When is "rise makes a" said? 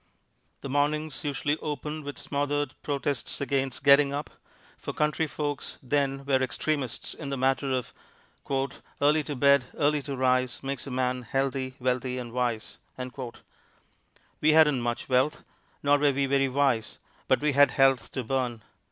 10.17-10.89